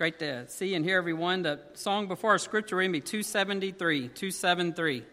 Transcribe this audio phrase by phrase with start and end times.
[0.00, 1.42] great to see and hear everyone.
[1.42, 5.04] The song before our scripture reading be 273, 273.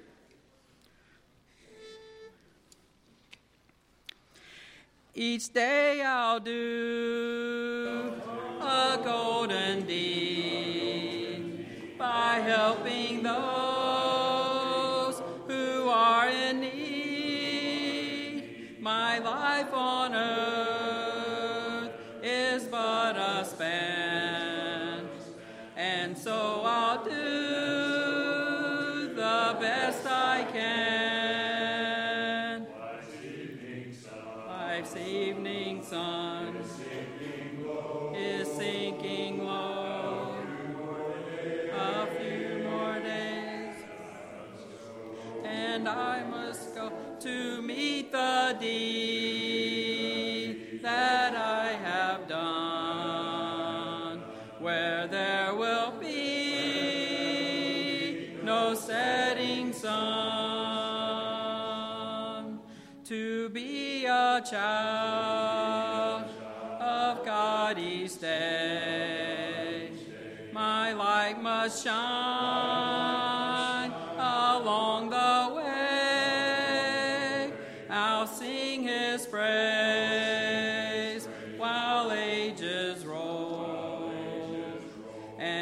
[5.14, 8.14] Each day I'll do
[8.62, 11.66] a golden deed
[12.00, 13.67] by helping those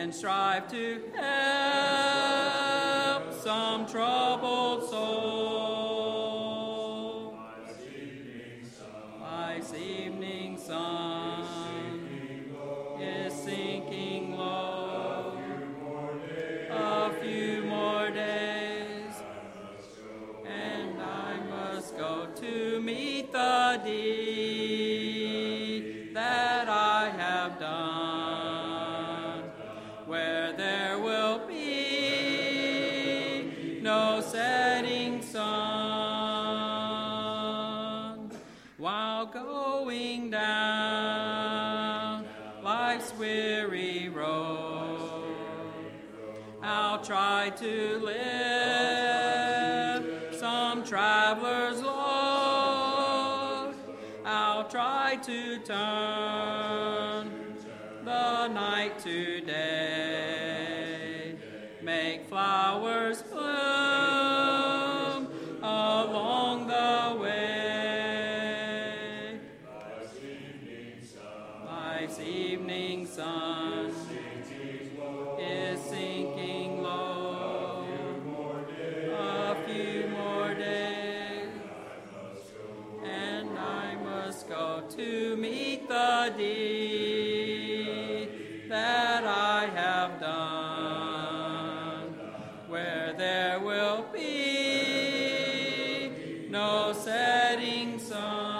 [0.06, 1.34] and strive to help
[3.34, 5.55] some troubled soul.
[90.20, 92.14] Done,
[92.68, 96.12] where there will be
[96.50, 98.56] no setting sun.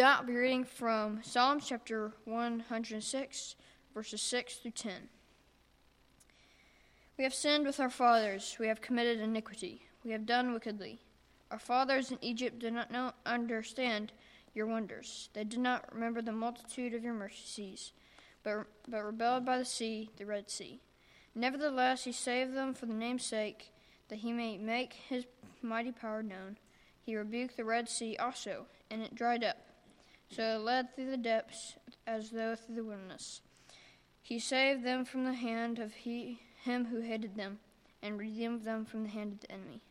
[0.00, 3.56] I'll be reading from Psalms chapter 106,
[3.92, 4.92] verses 6 through 10.
[7.16, 11.00] We have sinned with our fathers, we have committed iniquity, we have done wickedly.
[11.50, 14.12] Our fathers in Egypt did not know, understand
[14.58, 15.30] your wonders.
[15.32, 17.92] They did not remember the multitude of your mercies,
[18.42, 20.80] but, but rebelled by the sea, the Red Sea.
[21.32, 23.72] Nevertheless, he saved them for the name's sake,
[24.08, 25.26] that he may make his
[25.62, 26.58] mighty power known.
[27.00, 29.58] He rebuked the Red Sea also, and it dried up.
[30.30, 33.40] So it led through the depths as though through the wilderness.
[34.20, 37.60] He saved them from the hand of he, him who hated them,
[38.02, 39.82] and redeemed them from the hand of the enemy.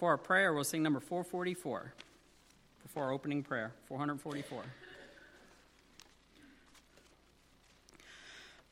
[0.00, 1.92] Before our prayer, we'll sing number 444.
[2.82, 4.62] Before our opening prayer, 444.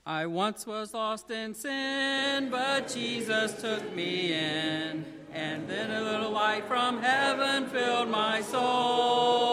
[0.07, 5.05] I once was lost in sin, but Jesus took me in.
[5.35, 9.47] And then a little light from heaven filled my soul.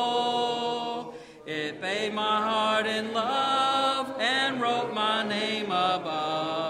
[1.46, 6.65] It bathed my heart in love and wrote my name above.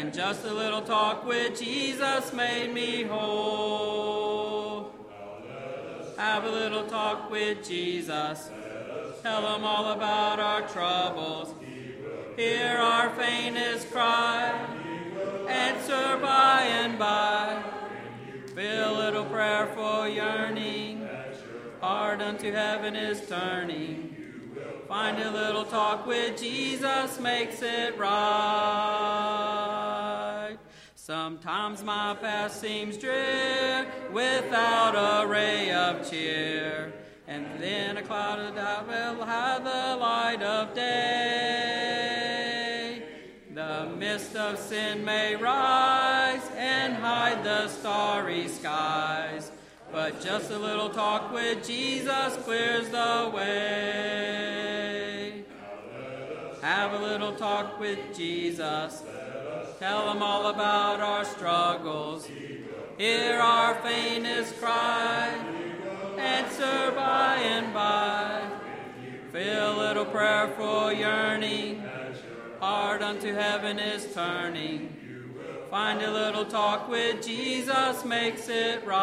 [0.00, 4.94] And just a little talk with Jesus made me whole.
[6.16, 8.48] Have a little talk with Jesus.
[9.22, 11.52] Tell him all about our troubles.
[12.34, 14.58] Hear our faintest cry.
[15.46, 17.62] Answer by and by.
[18.54, 21.06] Feel a little prayerful yearning.
[21.82, 24.16] Heart unto heaven is turning.
[24.88, 29.59] Find a little talk with Jesus makes it right.
[31.10, 36.92] Sometimes my past seems drear without a ray of cheer.
[37.26, 40.92] And then a cloud of doubt will hide the light of day.
[43.52, 49.50] The mist of sin may rise and hide the starry skies.
[49.90, 55.42] But just a little talk with Jesus clears the way.
[56.62, 59.02] Have a little talk with Jesus.
[59.80, 62.28] Tell him all about our struggles.
[62.98, 65.30] Hear our faintest cry.
[66.18, 68.42] Answer by and by.
[69.32, 71.82] Feel a little prayerful yearning.
[72.60, 74.98] Heart unto heaven is turning.
[75.70, 79.00] Find a little talk with Jesus makes it right.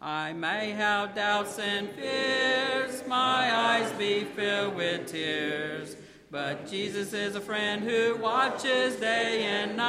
[0.00, 5.96] I may have doubts and fears, my eyes be filled with tears.
[6.34, 9.86] But Jesus is a friend who watches day and night.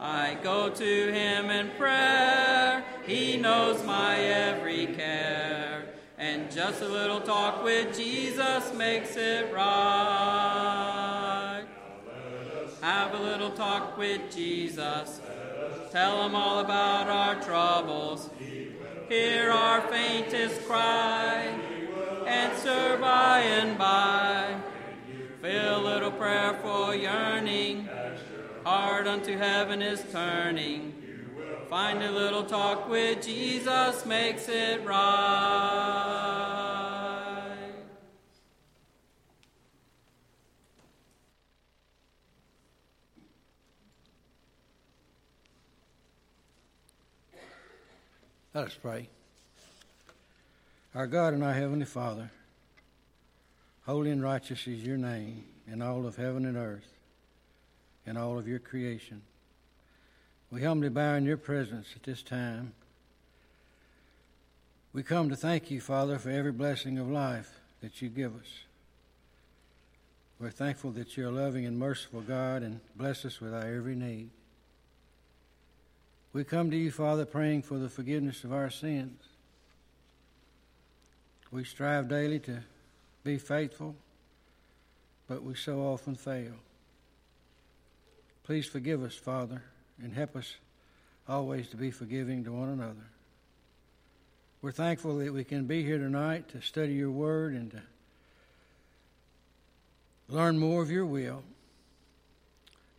[0.00, 5.92] I go to him in prayer, he knows my every care.
[6.16, 10.06] And just a little talk with Jesus makes it right.
[12.80, 15.20] Have a little talk with Jesus.
[15.92, 18.30] Tell him all about our troubles.
[19.10, 21.75] Hear our faintest cry
[22.26, 24.56] answer by and by.
[25.40, 27.88] Feel a little prayerful yearning,
[28.64, 30.94] heart unto heaven is turning.
[31.70, 36.06] Find a little talk with Jesus makes it right.
[48.54, 49.08] Let us pray.
[50.96, 52.30] Our God and our Heavenly Father,
[53.84, 56.90] holy and righteous is your name in all of heaven and earth,
[58.06, 59.20] in all of your creation.
[60.50, 62.72] We humbly bow in your presence at this time.
[64.94, 68.60] We come to thank you, Father, for every blessing of life that you give us.
[70.40, 73.96] We're thankful that you're a loving and merciful God and bless us with our every
[73.96, 74.30] need.
[76.32, 79.20] We come to you, Father, praying for the forgiveness of our sins.
[81.50, 82.62] We strive daily to
[83.24, 83.94] be faithful,
[85.28, 86.54] but we so often fail.
[88.44, 89.62] Please forgive us, Father,
[90.02, 90.56] and help us
[91.28, 93.10] always to be forgiving to one another.
[94.62, 97.82] We're thankful that we can be here tonight to study your word and to
[100.28, 101.42] learn more of your will.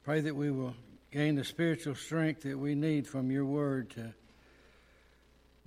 [0.03, 0.75] Pray that we will
[1.11, 4.13] gain the spiritual strength that we need from your word to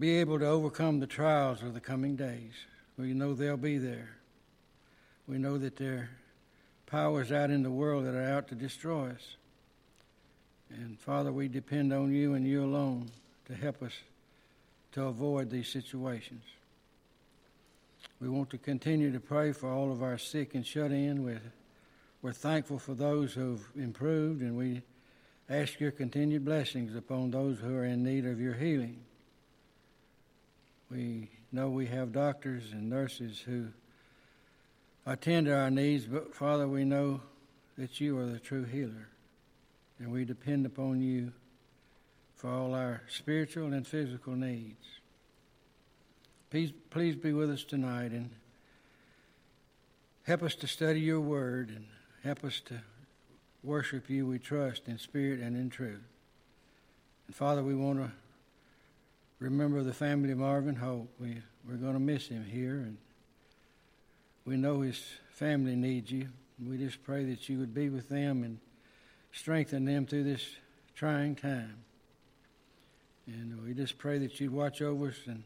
[0.01, 2.55] be able to overcome the trials of the coming days.
[2.97, 4.17] We know they'll be there.
[5.29, 6.11] We know that there are
[6.87, 9.37] powers out in the world that are out to destroy us.
[10.71, 13.11] And Father, we depend on you and you alone
[13.47, 13.93] to help us
[14.93, 16.45] to avoid these situations.
[18.21, 21.25] We want to continue to pray for all of our sick and shut in.
[21.25, 21.43] We're,
[22.23, 24.83] we're thankful for those who've improved, and we
[25.49, 29.05] ask your continued blessings upon those who are in need of your healing.
[30.91, 33.69] We know we have doctors and nurses who
[35.07, 37.21] attend to our needs, but Father, we know
[37.79, 39.09] that you are the true healer,
[39.99, 41.33] and we depend upon you
[42.35, 44.85] for all our spiritual and physical needs.
[46.51, 48.31] Please, please be with us tonight and
[50.25, 51.87] help us to study your word and
[52.25, 52.81] help us to
[53.63, 56.03] worship you, we trust, in spirit and in truth.
[57.27, 58.11] And Father, we want to
[59.41, 61.11] remember the family of Marvin Hope.
[61.19, 62.99] We, we're going to miss him here, and
[64.45, 66.29] we know his family needs you.
[66.65, 68.59] We just pray that you would be with them and
[69.33, 70.45] strengthen them through this
[70.95, 71.77] trying time.
[73.27, 75.43] And we just pray that you'd watch over us and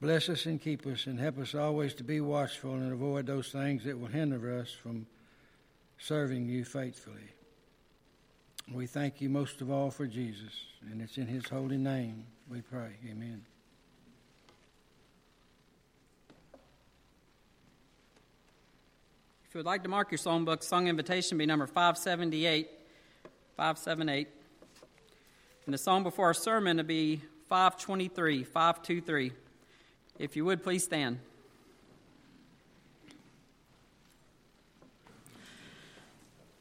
[0.00, 3.50] bless us and keep us and help us always to be watchful and avoid those
[3.50, 5.06] things that will hinder us from
[5.98, 7.30] serving you faithfully.
[8.72, 12.60] We thank you most of all for Jesus, and it's in his holy name we
[12.60, 12.90] pray.
[13.10, 13.44] Amen.
[19.44, 22.70] If you would like to mark your songbook, song invitation be number 578.
[23.56, 24.28] 578.
[25.66, 28.44] And the song before our sermon to be 523.
[28.44, 29.32] 523.
[30.20, 31.18] If you would, please stand.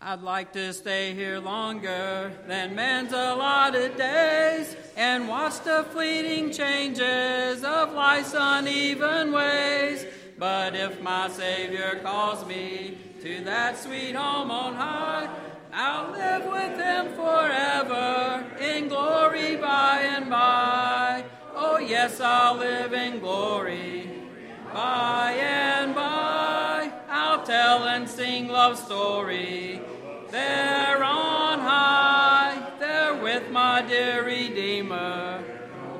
[0.01, 7.65] I'd like to stay here longer than man's allotted days and watch the fleeting changes
[7.65, 10.05] of life's uneven ways.
[10.37, 15.27] But if my Savior calls me to that sweet home on high,
[15.73, 21.25] I'll live with him forever in glory by and by.
[21.53, 24.09] Oh, yes, I'll live in glory
[24.73, 26.89] by and by.
[27.09, 29.81] I'll tell and sing love story
[30.39, 35.43] there on high, there with my dear Redeemer,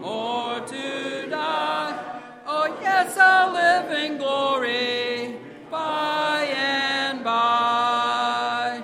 [0.02, 2.22] more to die.
[2.46, 5.38] Oh, yes, I'll live in glory
[5.70, 8.84] by and by.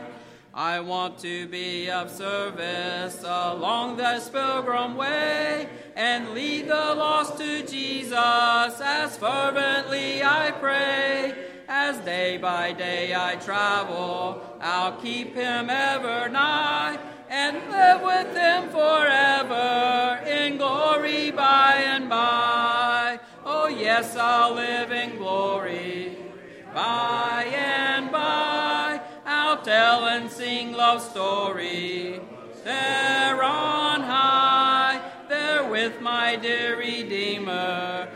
[0.54, 7.66] I want to be of service along this pilgrim way and lead the lost to
[7.66, 11.55] Jesus as fervently I pray.
[11.88, 16.98] As day by day I travel, I'll keep him ever nigh
[17.30, 23.20] and live with him forever in glory by and by.
[23.46, 26.18] Oh, yes, I'll live in glory
[26.74, 29.00] by and by.
[29.24, 32.20] I'll tell and sing love story
[32.64, 35.00] there on high,
[35.30, 38.10] there with my dear Redeemer,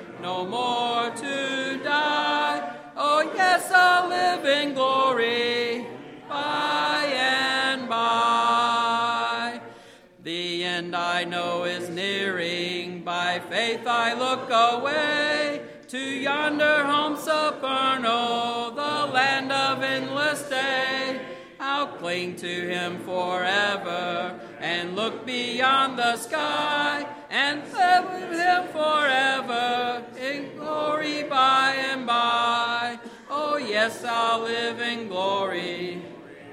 [11.19, 19.51] I know is nearing, by faith I look away to yonder home supernal, the land
[19.51, 21.19] of endless day.
[21.59, 30.05] I'll cling to him forever and look beyond the sky and live with him forever
[30.17, 32.97] in glory by and by.
[33.29, 36.01] Oh, yes, I'll live in glory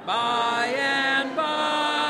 [0.05, 2.06] by and by.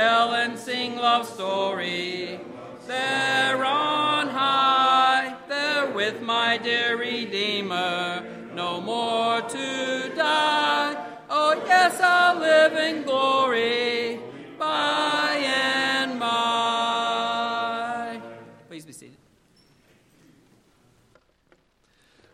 [0.00, 2.40] Tell and sing love story
[2.86, 11.06] there on high, there with my dear Redeemer, no more to die.
[11.28, 14.20] Oh, yes, I'll live in glory
[14.58, 18.22] by and by.
[18.68, 19.18] Please be seated.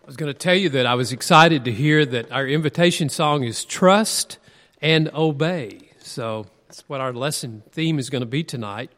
[0.04, 3.08] I was going to tell you that I was excited to hear that our invitation
[3.08, 4.38] song is Trust
[4.80, 5.90] and Obey.
[5.98, 6.46] So
[6.76, 8.90] that's what our lesson theme is going to be tonight.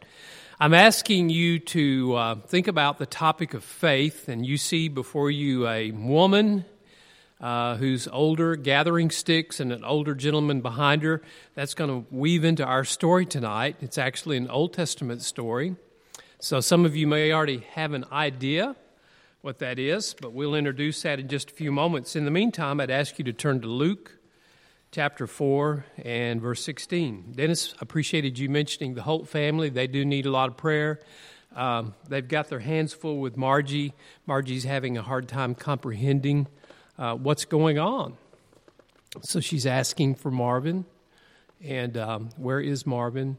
[0.58, 5.30] I'm asking you to uh, think about the topic of faith, and you see before
[5.30, 6.64] you a woman
[7.40, 11.22] uh, who's older, gathering sticks, and an older gentleman behind her.
[11.54, 13.76] That's going to weave into our story tonight.
[13.80, 15.76] It's actually an Old Testament story.
[16.40, 18.74] So some of you may already have an idea
[19.42, 22.16] what that is, but we'll introduce that in just a few moments.
[22.16, 24.17] In the meantime, I'd ask you to turn to Luke
[24.90, 27.32] chapter 4 and verse 16.
[27.36, 29.68] Dennis appreciated you mentioning the Holt family.
[29.68, 31.00] They do need a lot of prayer.
[31.54, 33.94] Um, they've got their hands full with Margie.
[34.26, 36.46] Margie's having a hard time comprehending
[36.98, 38.16] uh, what's going on.
[39.22, 40.84] So she's asking for Marvin.
[41.62, 43.38] And um, where is Marvin?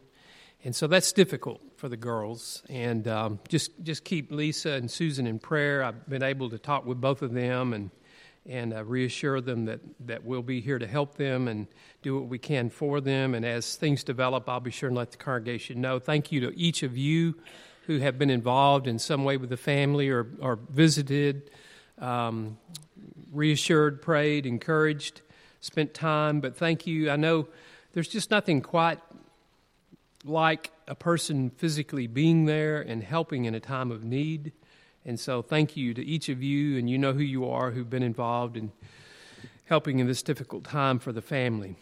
[0.64, 2.64] And so that's difficult for the girls.
[2.70, 5.84] And um, just just keep Lisa and Susan in prayer.
[5.84, 7.92] I've been able to talk with both of them and
[8.46, 11.68] and uh, reassure them that, that we'll be here to help them and
[12.02, 13.36] do what we can for them.
[13.36, 16.00] And as things develop, I'll be sure and let the congregation know.
[16.00, 17.36] Thank you to each of you
[17.88, 21.50] who have been involved in some way with the family or, or visited,
[22.00, 22.58] um,
[23.32, 25.22] reassured, prayed, encouraged,
[25.60, 26.40] spent time.
[26.40, 27.10] But thank you.
[27.10, 27.48] I know
[27.94, 29.00] there's just nothing quite
[30.24, 34.52] like a person physically being there and helping in a time of need.
[35.10, 37.90] And so, thank you to each of you, and you know who you are who've
[37.90, 38.72] been involved in
[39.66, 41.78] helping in this difficult time for the family.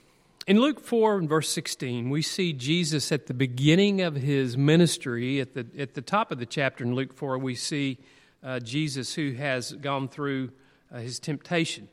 [0.48, 5.42] In Luke 4 and verse 16, we see Jesus at the beginning of his ministry.
[5.42, 7.98] At the, at the top of the chapter in Luke 4, we see
[8.42, 10.52] uh, Jesus who has gone through
[10.90, 11.90] uh, his temptation.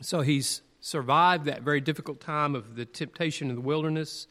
[0.00, 4.28] So he's survived that very difficult time of the temptation in the wilderness.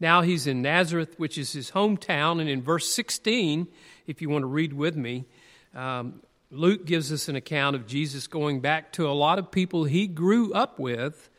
[0.00, 2.40] Now he's in Nazareth, which is his hometown.
[2.40, 3.68] And in verse 16,
[4.06, 5.26] if you want to read with me,
[5.74, 9.84] um, Luke gives us an account of Jesus going back to a lot of people
[9.84, 11.30] he grew up with.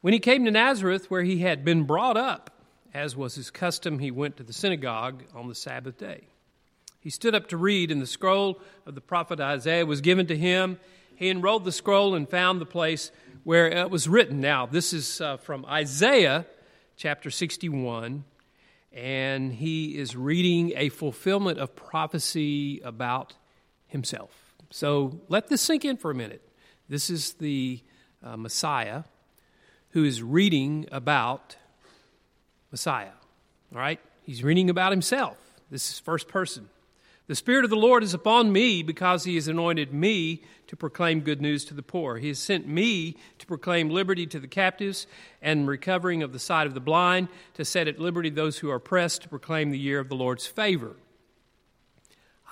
[0.00, 2.50] When he came to Nazareth, where he had been brought up,
[2.94, 6.28] as was his custom, he went to the synagogue on the Sabbath day.
[7.00, 10.36] He stood up to read, and the scroll of the prophet Isaiah was given to
[10.36, 10.78] him.
[11.16, 13.10] He unrolled the scroll and found the place
[13.44, 14.40] where it was written.
[14.40, 16.46] Now, this is uh, from Isaiah
[16.96, 18.24] chapter 61
[18.96, 23.34] and he is reading a fulfillment of prophecy about
[23.86, 24.54] himself.
[24.70, 26.42] So let this sink in for a minute.
[26.88, 27.80] This is the
[28.22, 29.04] uh, Messiah
[29.90, 31.56] who is reading about
[32.70, 33.12] Messiah.
[33.72, 34.00] All right?
[34.22, 35.36] He's reading about himself.
[35.70, 36.68] This is first person.
[37.28, 41.20] The Spirit of the Lord is upon me because He has anointed me to proclaim
[41.20, 42.18] good news to the poor.
[42.18, 45.08] He has sent me to proclaim liberty to the captives
[45.42, 48.76] and recovering of the sight of the blind, to set at liberty those who are
[48.76, 50.94] oppressed, to proclaim the year of the Lord's favor.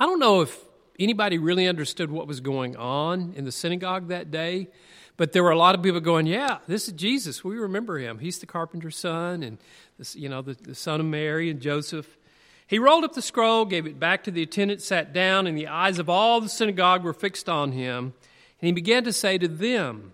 [0.01, 0.59] I don't know if
[0.99, 4.69] anybody really understood what was going on in the synagogue that day,
[5.17, 7.45] but there were a lot of people going, "Yeah, this is Jesus.
[7.45, 8.19] We remember him.
[8.19, 9.59] He's the carpenter's son, and
[9.99, 12.19] this, you know, the, the son of Mary and Joseph."
[12.67, 15.69] He rolled up the scroll, gave it back to the attendant, sat down, and the
[15.69, 18.15] eyes of all the synagogue were fixed on him.
[18.61, 20.13] And he began to say to them,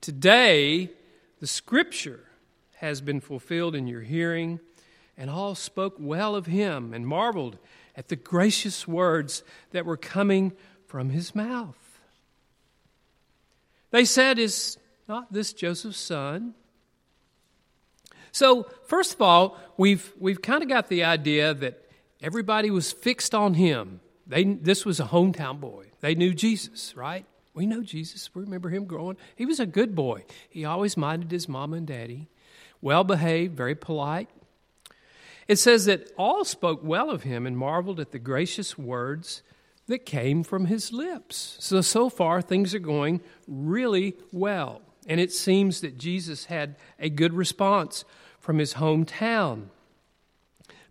[0.00, 0.90] Today
[1.40, 2.28] the scripture
[2.76, 4.60] has been fulfilled in your hearing.
[5.16, 7.58] And all spoke well of him and marveled
[7.98, 10.52] at the gracious words that were coming
[10.86, 11.76] from his mouth.
[13.90, 14.78] They said, Is
[15.08, 16.54] not this Joseph's son?
[18.30, 21.90] So, first of all, we've, we've kind of got the idea that
[22.22, 23.98] everybody was fixed on him.
[24.28, 25.86] They, this was a hometown boy.
[26.00, 27.26] They knew Jesus, right?
[27.52, 28.32] We know Jesus.
[28.32, 29.16] We remember him growing.
[29.34, 30.24] He was a good boy.
[30.48, 32.28] He always minded his mama and daddy,
[32.80, 34.28] well behaved, very polite.
[35.48, 39.42] It says that all spoke well of him and marveled at the gracious words
[39.86, 41.56] that came from his lips.
[41.58, 44.82] So, so far, things are going really well.
[45.06, 48.04] And it seems that Jesus had a good response
[48.38, 49.68] from his hometown.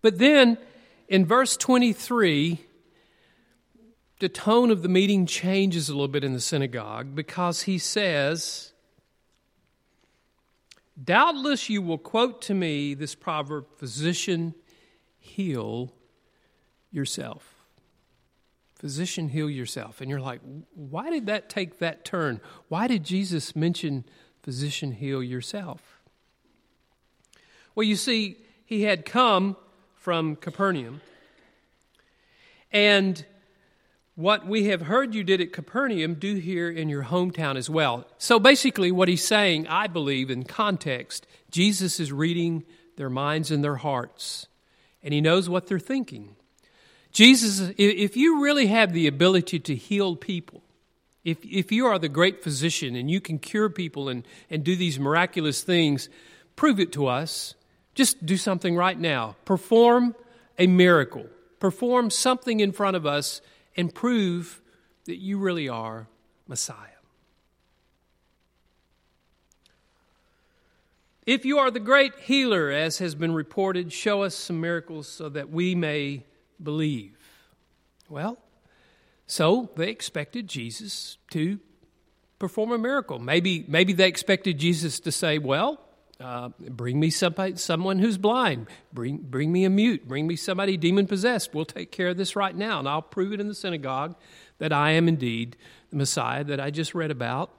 [0.01, 0.57] But then
[1.07, 2.59] in verse 23,
[4.19, 8.73] the tone of the meeting changes a little bit in the synagogue because he says,
[11.01, 14.55] Doubtless you will quote to me this proverb, Physician,
[15.19, 15.93] heal
[16.91, 17.53] yourself.
[18.75, 20.01] Physician, heal yourself.
[20.01, 20.41] And you're like,
[20.73, 22.41] why did that take that turn?
[22.67, 24.05] Why did Jesus mention,
[24.43, 25.99] Physician, heal yourself?
[27.75, 29.55] Well, you see, he had come
[29.95, 31.01] from Capernaum.
[32.71, 33.23] And
[34.17, 38.03] what we have heard you did at Capernaum, do here in your hometown as well.
[38.17, 42.63] So basically, what he's saying, I believe, in context, Jesus is reading
[42.95, 44.47] their minds and their hearts,
[45.03, 46.35] and he knows what they're thinking.
[47.11, 50.63] Jesus, if you really have the ability to heal people,
[51.23, 54.75] if, if you are the great physician and you can cure people and, and do
[54.75, 56.09] these miraculous things,
[56.55, 57.53] prove it to us.
[57.93, 59.35] Just do something right now.
[59.45, 60.15] Perform
[60.57, 61.27] a miracle.
[61.59, 63.41] Perform something in front of us
[63.77, 64.61] and prove
[65.05, 66.07] that you really are
[66.47, 66.97] Messiah.
[71.25, 75.27] If you are the great healer, as has been reported, show us some miracles so
[75.29, 76.23] that we may
[76.61, 77.17] believe.
[78.09, 78.37] Well,
[79.27, 81.59] so they expected Jesus to
[82.39, 83.19] perform a miracle.
[83.19, 85.81] Maybe, maybe they expected Jesus to say, Well,
[86.19, 88.67] uh, bring me somebody, someone who's blind.
[88.91, 90.07] Bring, bring me a mute.
[90.07, 91.53] Bring me somebody demon possessed.
[91.53, 94.15] We'll take care of this right now, and I'll prove it in the synagogue
[94.57, 95.57] that I am indeed
[95.89, 97.51] the Messiah that I just read about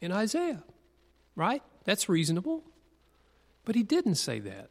[0.00, 0.62] in Isaiah.
[1.34, 1.62] Right?
[1.84, 2.62] That's reasonable.
[3.64, 4.70] But he didn't say that.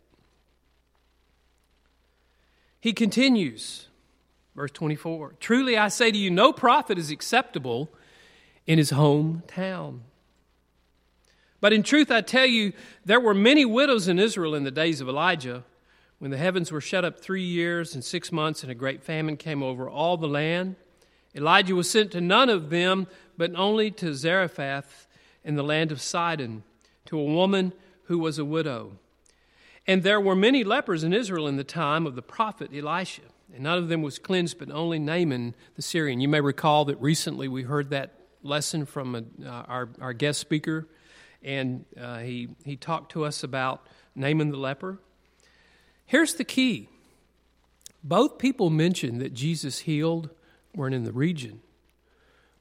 [2.79, 3.87] He continues,
[4.55, 7.93] verse 24 Truly I say to you, no prophet is acceptable
[8.65, 9.99] in his hometown.
[11.61, 12.73] But in truth, I tell you,
[13.05, 15.63] there were many widows in Israel in the days of Elijah,
[16.17, 19.37] when the heavens were shut up three years and six months, and a great famine
[19.37, 20.75] came over all the land.
[21.35, 25.07] Elijah was sent to none of them, but only to Zarephath
[25.43, 26.63] in the land of Sidon,
[27.05, 28.91] to a woman who was a widow.
[29.87, 33.63] And there were many lepers in Israel in the time of the prophet Elisha, and
[33.63, 36.21] none of them was cleansed, but only Naaman the Syrian.
[36.21, 40.39] You may recall that recently we heard that lesson from a, uh, our, our guest
[40.39, 40.87] speaker,
[41.43, 44.99] and uh, he, he talked to us about Naaman the leper.
[46.05, 46.89] Here's the key
[48.03, 50.29] both people mentioned that Jesus healed
[50.75, 51.61] weren't in the region.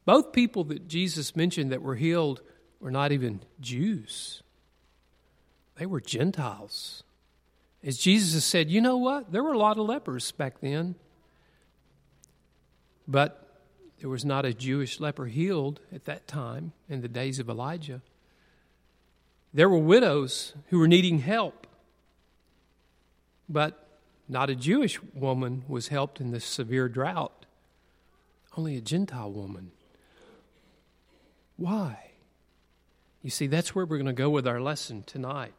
[0.05, 2.43] Both people that Jesus mentioned that were healed
[2.79, 4.43] were not even Jews,
[5.77, 7.03] they were Gentiles.
[7.83, 9.33] As Jesus said, you know what?
[9.33, 10.97] There were a lot of lepers back then.
[13.09, 13.51] But
[14.01, 18.03] there was not a Jewish leper healed at that time in the days of Elijah.
[19.53, 21.67] There were widows who were needing help,
[23.49, 23.87] but
[24.29, 27.47] not a Jewish woman was helped in this severe drought,
[28.57, 29.73] only a Gentile woman.
[31.57, 32.11] Why?
[33.23, 35.53] You see, that's where we're going to go with our lesson tonight.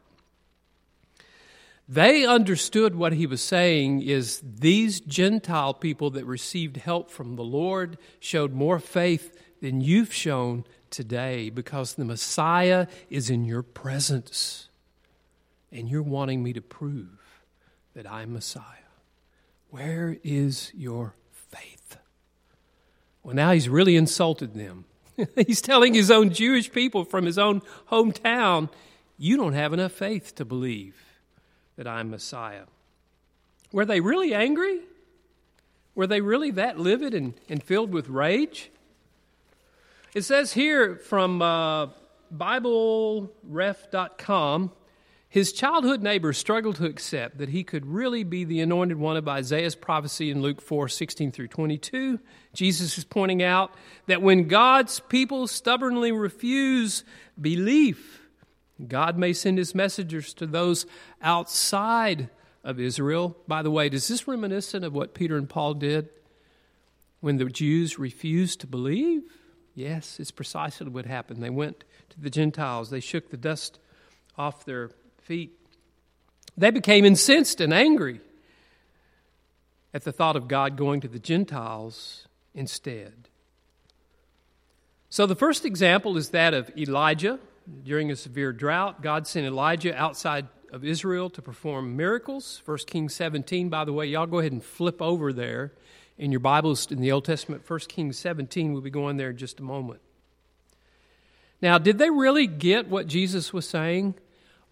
[1.88, 7.44] They understood what he was saying is these Gentile people that received help from the
[7.44, 14.68] Lord showed more faith than you've shown today because the Messiah is in your presence.
[15.72, 17.42] And you're wanting me to prove
[17.94, 18.62] that I'm Messiah.
[19.70, 21.14] Where is your
[21.52, 21.98] faith.
[23.22, 24.84] Well, now he's really insulted them.
[25.46, 28.68] he's telling his own Jewish people from his own hometown,
[29.18, 30.96] You don't have enough faith to believe
[31.76, 32.64] that I'm Messiah.
[33.70, 34.80] Were they really angry?
[35.94, 38.70] Were they really that livid and, and filled with rage?
[40.14, 41.86] It says here from uh,
[42.34, 44.72] BibleRef.com
[45.32, 49.26] his childhood neighbors struggled to accept that he could really be the anointed one of
[49.26, 52.20] Isaiah's prophecy in Luke 4 16 through 22.
[52.52, 53.74] Jesus is pointing out
[54.08, 57.02] that when God's people stubbornly refuse
[57.40, 58.20] belief,
[58.86, 60.84] God may send his messengers to those
[61.22, 62.28] outside
[62.62, 63.34] of Israel.
[63.48, 66.10] By the way, does this reminiscent of what Peter and Paul did
[67.20, 69.22] when the Jews refused to believe?
[69.74, 71.42] Yes, it's precisely what happened.
[71.42, 73.78] They went to the Gentiles, they shook the dust
[74.36, 74.90] off their
[75.22, 75.58] feet.
[76.56, 78.20] They became incensed and angry
[79.94, 83.28] at the thought of God going to the Gentiles instead.
[85.08, 87.38] So the first example is that of Elijah.
[87.84, 92.60] During a severe drought, God sent Elijah outside of Israel to perform miracles.
[92.64, 95.72] 1 Kings 17, by the way, y'all go ahead and flip over there
[96.18, 97.68] in your Bibles in the Old Testament.
[97.68, 100.00] 1 Kings 17, we'll be going there in just a moment.
[101.60, 104.14] Now, did they really get what Jesus was saying?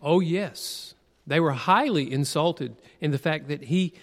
[0.02, 0.94] Oh, yes.
[1.26, 3.94] They were highly insulted in the fact that he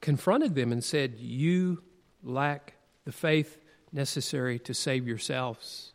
[0.00, 1.82] confronted them and said, You
[2.22, 3.58] lack the faith
[3.92, 5.92] necessary to save yourselves.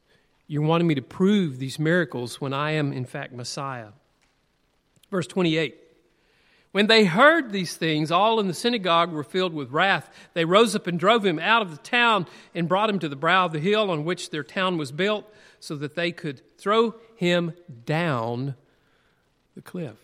[0.48, 3.90] You're wanting me to prove these miracles when I am, in fact, Messiah.
[5.10, 5.81] Verse 28.
[6.72, 10.10] When they heard these things, all in the synagogue were filled with wrath.
[10.34, 13.16] They rose up and drove him out of the town and brought him to the
[13.18, 15.30] brow of the hill on which their town was built,
[15.60, 17.54] so that they could throw him
[17.86, 18.56] down
[19.56, 19.98] the cliff.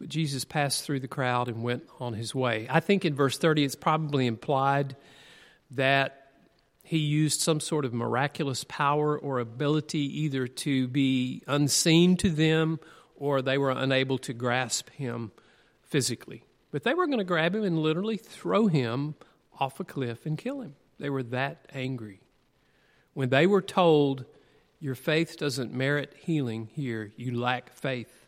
[0.00, 2.66] But Jesus passed through the crowd and went on his way.
[2.70, 4.96] I think in verse 30 it's probably implied
[5.72, 6.16] that
[6.82, 12.80] he used some sort of miraculous power or ability either to be unseen to them
[13.20, 15.30] or they were unable to grasp him
[15.84, 16.42] physically.
[16.72, 19.14] But they were going to grab him and literally throw him
[19.60, 20.74] off a cliff and kill him.
[20.98, 22.20] They were that angry.
[23.14, 24.24] When they were told
[24.80, 27.12] your faith doesn't merit healing here.
[27.16, 28.26] You lack faith.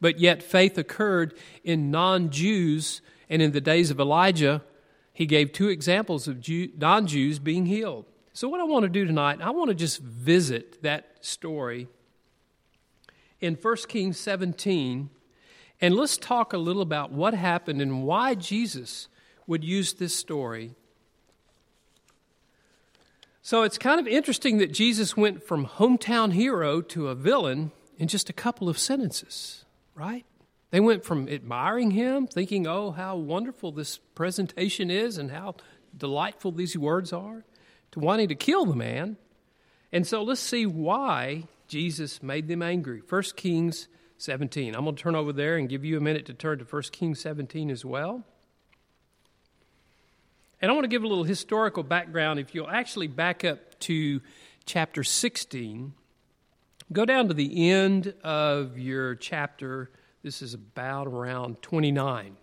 [0.00, 4.62] But yet, faith occurred in non Jews, and in the days of Elijah,
[5.12, 6.44] he gave two examples of
[6.76, 8.06] non Jews being healed.
[8.32, 11.86] So, what I want to do tonight, I want to just visit that story
[13.44, 15.10] in 1 Kings 17,
[15.80, 19.08] and let's talk a little about what happened and why Jesus
[19.46, 20.74] would use this story
[23.46, 28.08] so it's kind of interesting that Jesus went from hometown hero to a villain in
[28.08, 30.24] just a couple of sentences, right?
[30.70, 35.56] They went from admiring him, thinking, oh, how wonderful this presentation is and how
[35.94, 37.44] delightful these words are,
[37.90, 39.18] to wanting to kill the man.
[39.92, 43.02] And so let's see why Jesus made them angry.
[43.08, 44.76] 1 Kings 17.
[44.76, 46.82] I'm going to turn over there and give you a minute to turn to 1
[46.92, 48.22] Kings 17 as well.
[50.62, 52.38] And I want to give a little historical background.
[52.38, 54.20] If you'll actually back up to
[54.64, 55.94] chapter 16,
[56.92, 59.90] go down to the end of your chapter.
[60.22, 62.36] This is about around 29.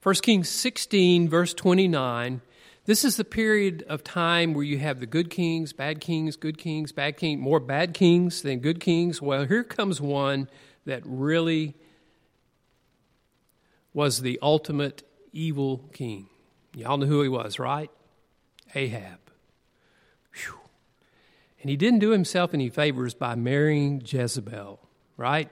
[0.00, 2.40] 1 Kings 16, verse 29.
[2.86, 6.56] This is the period of time where you have the good kings, bad kings, good
[6.56, 9.20] kings, bad kings, more bad kings than good kings.
[9.20, 10.48] Well, here comes one
[10.84, 11.74] that really
[13.92, 16.28] was the ultimate evil king.
[16.74, 17.90] Y'all know who he was, right?
[18.72, 19.18] Ahab.
[20.32, 20.54] Whew.
[21.60, 24.78] And he didn't do himself any favors by marrying Jezebel,
[25.16, 25.50] right?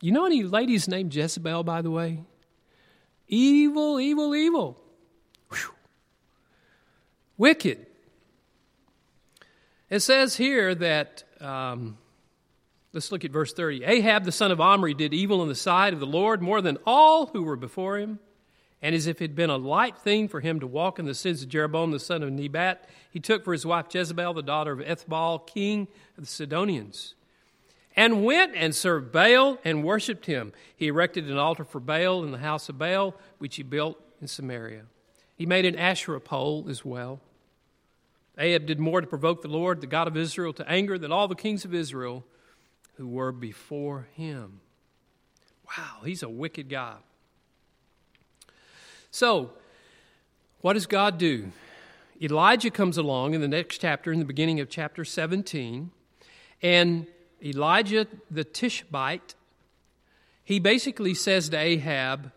[0.00, 2.24] You know any ladies named Jezebel, by the way?
[3.28, 4.81] Evil, evil, evil.
[7.38, 7.86] Wicked.
[9.90, 11.98] It says here that, um,
[12.92, 13.84] let's look at verse 30.
[13.84, 16.78] Ahab, the son of Omri, did evil in the sight of the Lord more than
[16.86, 18.18] all who were before him.
[18.80, 21.14] And as if it had been a light thing for him to walk in the
[21.14, 24.72] sins of Jeroboam the son of Nebat, he took for his wife Jezebel, the daughter
[24.72, 27.14] of Ethbaal, king of the Sidonians,
[27.94, 30.52] and went and served Baal and worshipped him.
[30.74, 34.26] He erected an altar for Baal in the house of Baal, which he built in
[34.26, 34.82] Samaria.
[35.36, 37.20] He made an Asherah pole as well.
[38.38, 41.28] Ahab did more to provoke the Lord, the God of Israel, to anger than all
[41.28, 42.24] the kings of Israel
[42.96, 44.60] who were before him.
[45.76, 46.96] Wow, he's a wicked guy.
[49.10, 49.50] So,
[50.60, 51.52] what does God do?
[52.20, 55.90] Elijah comes along in the next chapter, in the beginning of chapter 17,
[56.62, 57.06] and
[57.44, 59.34] Elijah the Tishbite,
[60.44, 62.30] he basically says to Ahab,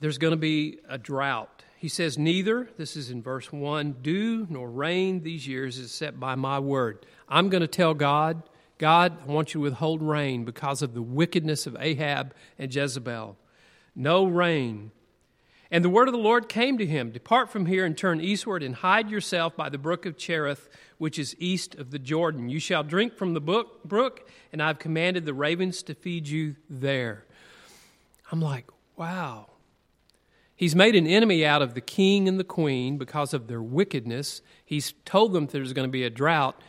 [0.00, 4.48] There's going to be a drought he says, Neither, this is in verse 1, dew
[4.50, 7.06] nor rain these years is set by my word.
[7.28, 8.42] I'm going to tell God,
[8.78, 13.36] God, I want you to withhold rain because of the wickedness of Ahab and Jezebel.
[13.94, 14.90] No rain.
[15.70, 18.64] And the word of the Lord came to him Depart from here and turn eastward
[18.64, 22.48] and hide yourself by the brook of Cherith, which is east of the Jordan.
[22.48, 27.24] You shall drink from the brook, and I've commanded the ravens to feed you there.
[28.32, 29.46] I'm like, wow.
[30.58, 34.42] He's made an enemy out of the king and the queen because of their wickedness.
[34.64, 36.60] He's told them there's going to be a drought,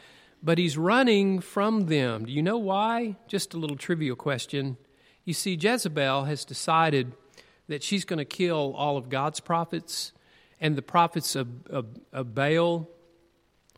[0.44, 2.26] but he's running from them.
[2.26, 3.16] Do you know why?
[3.28, 4.78] Just a little trivial question.
[5.26, 7.14] You see, Jezebel has decided
[7.68, 10.12] that she's going to kill all of God's prophets
[10.62, 12.88] and the prophets of, of, of Baal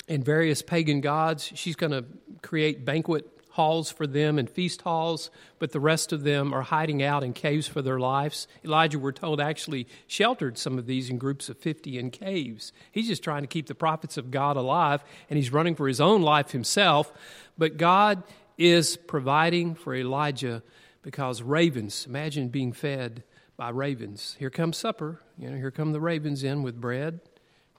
[0.10, 1.54] and various pagan gods.
[1.56, 2.04] She's going to
[2.42, 7.04] create banquet halls for them and feast halls, but the rest of them are hiding
[7.04, 8.48] out in caves for their lives.
[8.64, 12.72] Elijah, we're told, actually sheltered some of these in groups of 50 in caves.
[12.92, 16.02] He's just trying to keep the prophets of God alive, and he's running for his
[16.02, 17.12] own life himself.
[17.58, 18.24] But God
[18.58, 20.64] is providing for Elijah
[21.02, 23.24] because ravens, imagine being fed
[23.58, 24.36] by ravens.
[24.40, 25.20] Here comes supper.
[25.38, 27.20] You know, here come the ravens in with bread,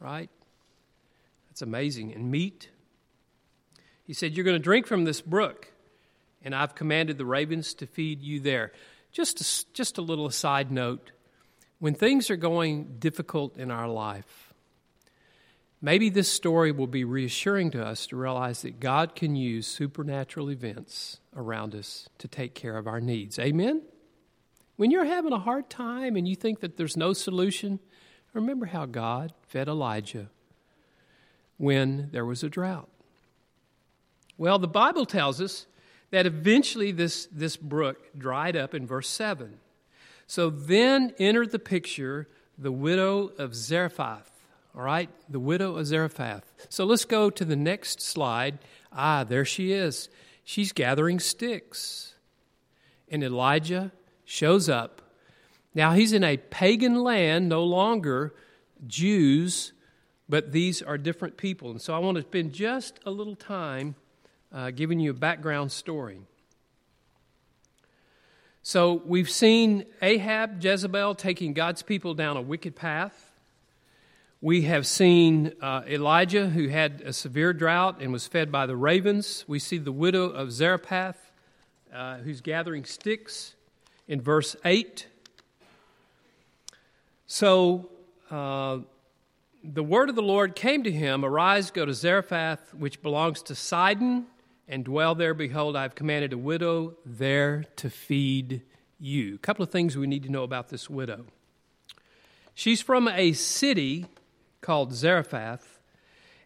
[0.00, 0.28] right?
[1.48, 2.12] That's amazing.
[2.12, 2.68] And meat
[4.12, 5.72] he said, You're going to drink from this brook,
[6.44, 8.72] and I've commanded the ravens to feed you there.
[9.10, 11.12] Just a, just a little aside note
[11.78, 14.52] when things are going difficult in our life,
[15.80, 20.50] maybe this story will be reassuring to us to realize that God can use supernatural
[20.50, 23.38] events around us to take care of our needs.
[23.38, 23.80] Amen?
[24.76, 27.80] When you're having a hard time and you think that there's no solution,
[28.34, 30.28] remember how God fed Elijah
[31.56, 32.90] when there was a drought.
[34.42, 35.66] Well, the Bible tells us
[36.10, 39.60] that eventually this, this brook dried up in verse 7.
[40.26, 42.26] So then entered the picture
[42.58, 44.28] the widow of Zarephath.
[44.74, 46.52] All right, the widow of Zarephath.
[46.70, 48.58] So let's go to the next slide.
[48.92, 50.08] Ah, there she is.
[50.42, 52.16] She's gathering sticks.
[53.08, 53.92] And Elijah
[54.24, 55.02] shows up.
[55.72, 58.34] Now he's in a pagan land, no longer
[58.88, 59.72] Jews,
[60.28, 61.70] but these are different people.
[61.70, 63.94] And so I want to spend just a little time
[64.52, 66.20] uh, giving you a background story.
[68.62, 73.30] So we've seen Ahab, Jezebel taking God's people down a wicked path.
[74.40, 78.76] We have seen uh, Elijah, who had a severe drought and was fed by the
[78.76, 79.44] ravens.
[79.48, 81.32] We see the widow of Zarephath,
[81.94, 83.54] uh, who's gathering sticks
[84.06, 85.06] in verse 8.
[87.26, 87.88] So
[88.30, 88.78] uh,
[89.64, 93.54] the word of the Lord came to him Arise, go to Zarephath, which belongs to
[93.54, 94.26] Sidon
[94.68, 95.34] and dwell there.
[95.34, 98.62] Behold, I've commanded a widow there to feed
[98.98, 99.34] you.
[99.34, 101.26] A couple of things we need to know about this widow.
[102.54, 104.06] She's from a city
[104.60, 105.80] called Zarephath,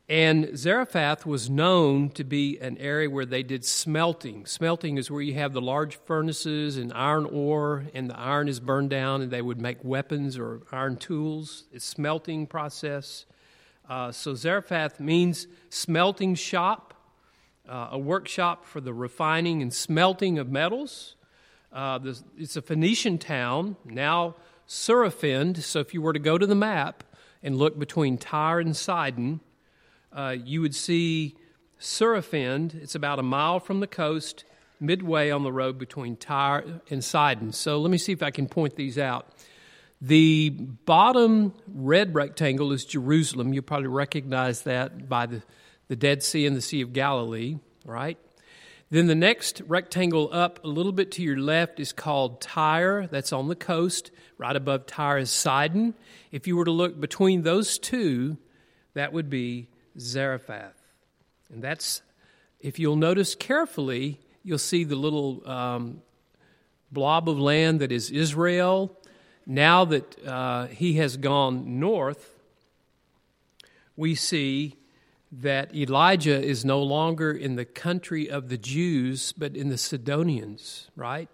[0.09, 4.47] and Zarephath was known to be an area where they did smelting.
[4.47, 8.61] Smelting is where you have the large furnaces and iron ore, and the iron is
[8.61, 11.65] burned down, and they would make weapons or iron tools.
[11.73, 13.27] It's smelting process.
[13.89, 16.86] Uh, so Zarephath means smelting shop
[17.69, 21.17] uh, a workshop for the refining and smelting of metals.
[21.73, 24.35] Uh, this, it's a Phoenician town, now
[24.69, 25.63] Surafend.
[25.63, 27.05] So if you were to go to the map
[27.43, 29.41] and look between Tyre and Sidon,
[30.13, 31.37] uh, you would see
[31.81, 32.75] Surafend.
[32.75, 34.45] It's about a mile from the coast,
[34.81, 37.53] midway on the road between Tyre and Sidon.
[37.53, 39.27] So let me see if I can point these out.
[40.01, 43.55] The bottom red rectangle is Jerusalem.
[43.55, 45.43] You probably recognize that by the
[45.89, 48.19] the Dead Sea and the Sea of Galilee, right?
[48.91, 53.09] Then the next rectangle up a little bit to your left is called Tyre.
[53.09, 54.13] That's on the coast.
[54.39, 55.95] Right above Tyre is Sidon.
[56.31, 58.37] If you were to look between those two,
[58.95, 59.69] that would be
[59.99, 60.81] Zarephath.
[61.53, 62.03] And that's,
[62.61, 66.03] if you'll notice carefully, you'll see the little um,
[66.93, 68.97] blob of land that is Israel.
[69.47, 72.35] Now that uh, he has gone north,
[73.97, 74.77] we see
[75.33, 80.89] that Elijah is no longer in the country of the Jews, but in the Sidonians,
[80.95, 81.29] right?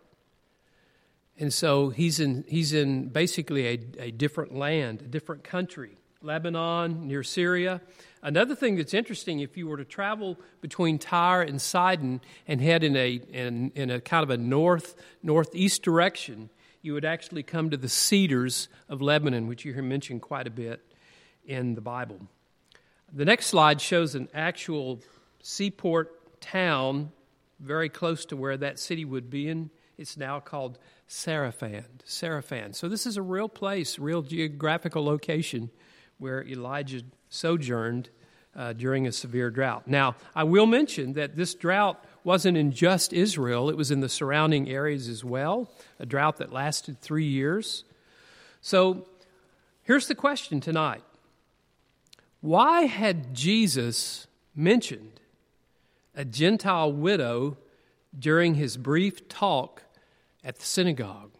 [1.39, 7.09] And so he's in, he's in basically a, a different land, a different country, Lebanon,
[7.09, 7.81] near Syria.
[8.23, 12.85] Another thing that's interesting, if you were to travel between Tyre and Sidon and head
[12.85, 16.49] in a, in, in a kind of a north northeast direction,
[16.81, 20.51] you would actually come to the cedars of Lebanon, which you hear mentioned quite a
[20.51, 20.81] bit
[21.45, 22.21] in the Bible.
[23.15, 25.01] The next slide shows an actual
[25.43, 27.13] seaport town
[27.61, 31.85] very close to where that city would be in, It's now called Saraphan.
[32.07, 32.75] Saraphan.
[32.75, 35.71] So this is a real place, real geographical location
[36.19, 38.09] where Elijah sojourned
[38.57, 39.87] uh, during a severe drought.
[39.87, 44.09] Now, I will mention that this drought wasn't in just Israel, it was in the
[44.09, 45.71] surrounding areas as well,
[46.01, 47.85] a drought that lasted three years.
[48.63, 49.07] So
[49.83, 51.03] here's the question tonight
[52.43, 55.21] Why had Jesus mentioned
[56.13, 57.57] a Gentile widow
[58.19, 59.85] during his brief talk
[60.43, 61.31] at the synagogue?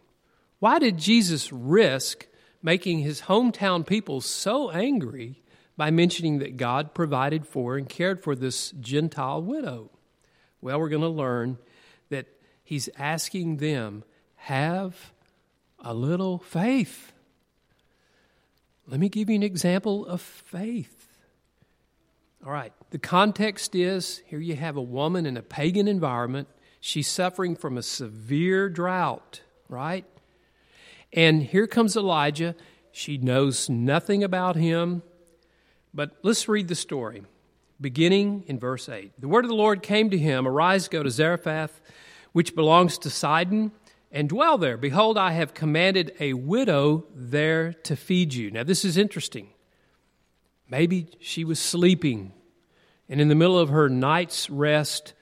[0.59, 2.25] Why did Jesus risk
[2.61, 5.41] making his hometown people so angry
[5.75, 9.89] by mentioning that God provided for and cared for this Gentile widow?
[10.61, 11.57] Well, we're going to learn
[12.11, 12.27] that
[12.63, 15.11] he's asking them, have
[15.79, 17.11] a little faith.
[18.87, 21.07] Let me give you an example of faith.
[22.45, 26.49] All right, the context is here you have a woman in a pagan environment.
[26.81, 30.05] She's suffering from a severe drought, right?
[31.13, 32.55] And here comes Elijah.
[32.91, 35.03] She knows nothing about him.
[35.93, 37.23] But let's read the story,
[37.79, 39.13] beginning in verse 8.
[39.17, 41.79] The word of the Lord came to him Arise, go to Zarephath,
[42.33, 43.71] which belongs to Sidon,
[44.13, 44.77] and dwell there.
[44.77, 48.51] Behold, I have commanded a widow there to feed you.
[48.51, 49.49] Now, this is interesting.
[50.69, 52.31] Maybe she was sleeping,
[53.09, 55.13] and in the middle of her night's rest,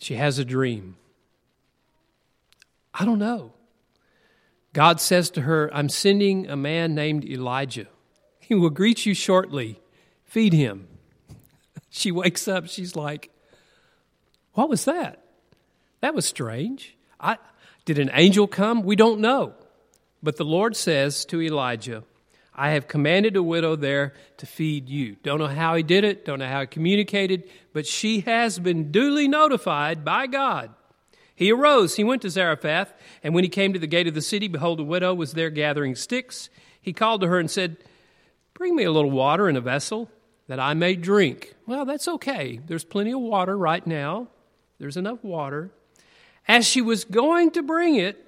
[0.00, 0.96] she has a dream.
[2.94, 3.52] I don't know.
[4.72, 7.86] God says to her, I'm sending a man named Elijah.
[8.40, 9.80] He will greet you shortly.
[10.24, 10.88] Feed him.
[11.96, 12.66] She wakes up.
[12.66, 13.30] She's like,
[14.54, 15.22] What was that?
[16.00, 16.96] That was strange.
[17.24, 17.38] I,
[17.84, 18.82] did an angel come?
[18.82, 19.54] We don't know.
[20.22, 22.04] But the Lord says to Elijah,
[22.54, 25.16] I have commanded a widow there to feed you.
[25.22, 28.92] Don't know how he did it, don't know how he communicated, but she has been
[28.92, 30.70] duly notified by God.
[31.34, 34.22] He arose, he went to Zarephath, and when he came to the gate of the
[34.22, 36.48] city, behold, a widow was there gathering sticks.
[36.80, 37.76] He called to her and said,
[38.54, 40.08] Bring me a little water in a vessel
[40.46, 41.54] that I may drink.
[41.66, 42.60] Well, that's okay.
[42.64, 44.28] There's plenty of water right now.
[44.78, 45.72] There's enough water.
[46.46, 48.20] As she was going to bring it,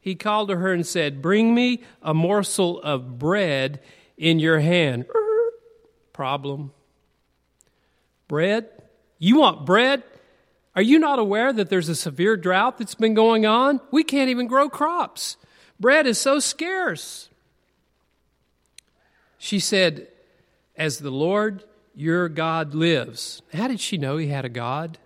[0.00, 3.80] he called to her and said, Bring me a morsel of bread
[4.16, 5.06] in your hand.
[6.12, 6.72] Problem.
[8.28, 8.68] Bread?
[9.18, 10.02] You want bread?
[10.76, 13.80] Are you not aware that there's a severe drought that's been going on?
[13.90, 15.36] We can't even grow crops.
[15.78, 17.28] Bread is so scarce.
[19.38, 20.08] She said,
[20.76, 23.42] As the Lord your God lives.
[23.52, 24.98] How did she know he had a God?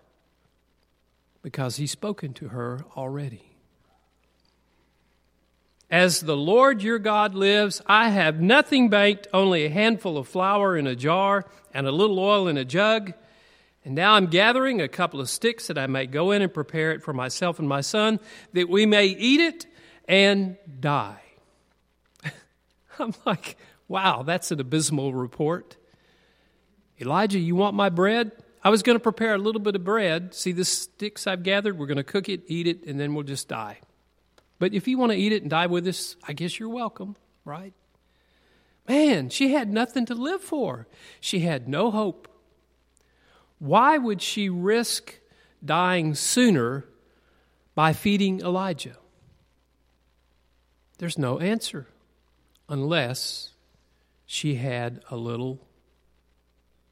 [1.43, 3.57] Because he's spoken to her already.
[5.91, 10.77] As the Lord your God lives, I have nothing banked, only a handful of flour
[10.77, 13.15] in a jar and a little oil in a jug.
[13.85, 16.93] And now I'm gathering a couple of sticks that I may go in and prepare
[16.93, 18.21] it for myself and my son,
[18.53, 19.67] that we may eat it
[20.07, 21.23] and die.
[22.99, 23.57] I'm like,
[23.89, 25.77] Wow, that's an abysmal report.
[27.01, 28.33] Elijah, you want my bread?
[28.63, 30.35] I was going to prepare a little bit of bread.
[30.35, 31.79] See the sticks I've gathered?
[31.79, 33.79] We're going to cook it, eat it, and then we'll just die.
[34.59, 37.17] But if you want to eat it and die with us, I guess you're welcome,
[37.45, 37.73] right?
[38.89, 40.89] Man, she had nothing to live for.
[41.21, 42.27] She had no hope.
[43.59, 45.19] Why would she risk
[45.65, 46.85] dying sooner
[47.75, 48.97] by feeding Elijah?
[50.99, 51.87] There's no answer
[52.69, 53.53] unless
[54.27, 55.61] she had a little,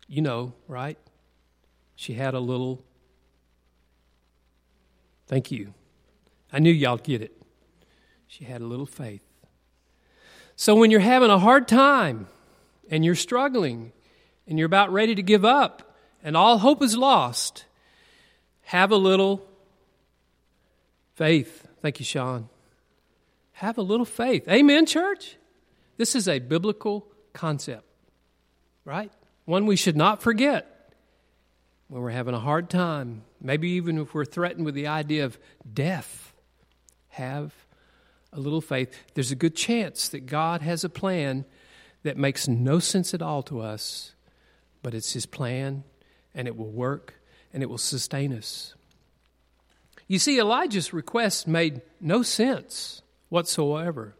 [0.06, 0.98] you know, right?
[1.96, 2.84] She had a little,
[5.26, 5.72] thank you.
[6.52, 7.32] I knew y'all get it.
[8.28, 9.22] She had a little faith.
[10.54, 12.28] So when you're having a hard time
[12.90, 13.92] and you're struggling
[14.46, 17.64] and you're about ready to give up and all hope is lost,
[18.62, 19.46] have a little
[21.14, 21.66] faith.
[21.80, 22.48] Thank you, Sean.
[23.52, 24.46] Have a little faith.
[24.48, 25.36] Amen, church?
[25.96, 27.84] This is a biblical concept,
[28.84, 29.10] right?
[29.46, 30.75] One we should not forget
[31.88, 35.38] when we're having a hard time, maybe even if we're threatened with the idea of
[35.72, 36.32] death.
[37.10, 37.54] Have
[38.32, 38.94] a little faith.
[39.14, 41.44] There's a good chance that God has a plan
[42.02, 44.12] that makes no sense at all to us,
[44.82, 45.84] but it's His plan
[46.34, 47.14] and it will work
[47.52, 48.74] and it will sustain us.
[50.08, 54.14] You see, Elijah's request made no sense whatsoever,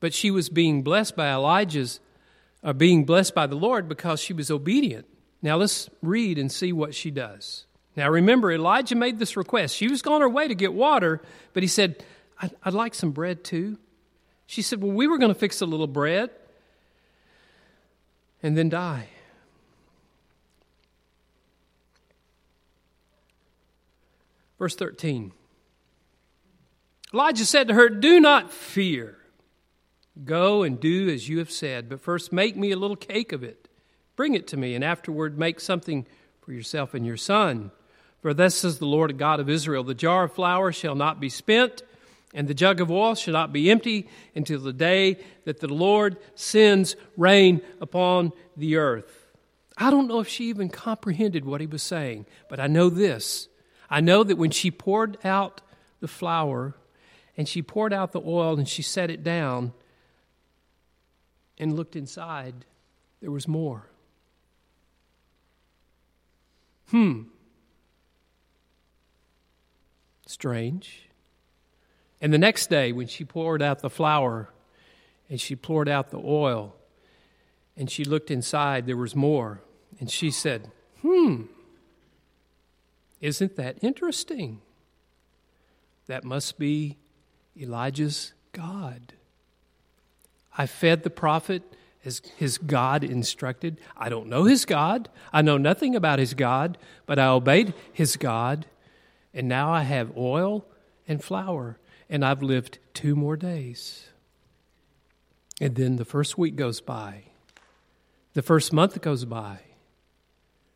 [0.00, 2.00] but she was being blessed by Elijah's
[2.62, 5.06] or being blessed by the Lord because she was obedient.
[5.42, 7.66] Now let's read and see what she does.
[7.96, 9.74] Now remember, Elijah made this request.
[9.74, 11.22] She was on her way to get water,
[11.52, 12.04] but he said,
[12.40, 13.78] I'd, I'd like some bread too.
[14.46, 16.30] She said, Well, we were going to fix a little bread
[18.42, 19.08] and then die.
[24.58, 25.32] Verse 13
[27.12, 29.18] Elijah said to her, Do not fear.
[30.24, 33.42] Go and do as you have said, but first make me a little cake of
[33.42, 33.65] it.
[34.16, 36.06] Bring it to me, and afterward make something
[36.40, 37.70] for yourself and your son.
[38.22, 41.28] For thus says the Lord God of Israel The jar of flour shall not be
[41.28, 41.82] spent,
[42.34, 46.16] and the jug of oil shall not be empty until the day that the Lord
[46.34, 49.26] sends rain upon the earth.
[49.76, 53.48] I don't know if she even comprehended what he was saying, but I know this.
[53.90, 55.60] I know that when she poured out
[56.00, 56.74] the flour
[57.36, 59.72] and she poured out the oil and she set it down
[61.58, 62.64] and looked inside,
[63.20, 63.90] there was more.
[66.90, 67.22] Hmm.
[70.26, 71.08] Strange.
[72.20, 74.50] And the next day, when she poured out the flour
[75.28, 76.74] and she poured out the oil
[77.76, 79.60] and she looked inside, there was more.
[80.00, 80.70] And she said,
[81.02, 81.42] Hmm,
[83.20, 84.60] isn't that interesting?
[86.06, 86.96] That must be
[87.56, 89.14] Elijah's God.
[90.56, 91.62] I fed the prophet
[92.06, 93.78] as his God instructed.
[93.96, 95.08] I don't know his God.
[95.32, 98.66] I know nothing about his God, but I obeyed his God.
[99.34, 100.64] And now I have oil
[101.08, 101.78] and flour,
[102.08, 104.08] and I've lived two more days.
[105.60, 107.24] And then the first week goes by,
[108.34, 109.60] the first month goes by,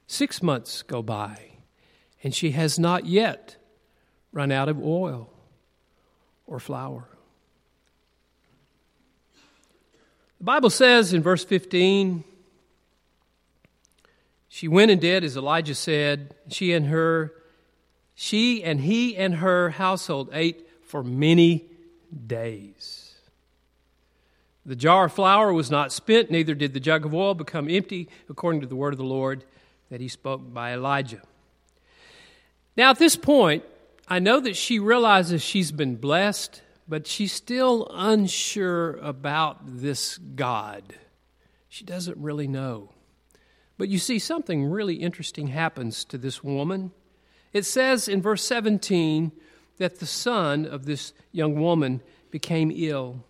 [0.06, 1.52] six months go by,
[2.22, 3.56] and she has not yet
[4.32, 5.30] run out of oil
[6.46, 7.08] or flour.
[10.40, 12.24] The Bible says in verse 15,
[14.48, 16.34] she went and did as Elijah said.
[16.48, 17.34] She and her,
[18.14, 21.66] she and he and her household ate for many
[22.26, 23.14] days.
[24.64, 28.08] The jar of flour was not spent, neither did the jug of oil become empty,
[28.30, 29.44] according to the word of the Lord
[29.90, 31.20] that he spoke by Elijah.
[32.78, 33.62] Now, at this point,
[34.08, 40.82] I know that she realizes she's been blessed but she's still unsure about this God.
[41.68, 42.90] She doesn't really know.
[43.78, 46.90] But you see, something really interesting happens to this woman.
[47.52, 49.30] It says in verse 17
[49.78, 52.00] that the son of this young woman
[52.32, 53.24] became ill.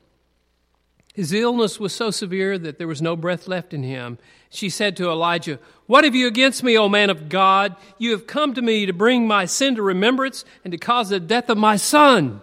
[1.13, 4.17] His illness was so severe that there was no breath left in him.
[4.49, 7.77] She said to Elijah, What have you against me, O man of God?
[7.99, 11.21] You have come to me to bring my sin to remembrance and to cause the
[11.21, 12.41] death of my son.